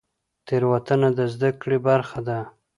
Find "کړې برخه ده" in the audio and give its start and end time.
1.61-2.39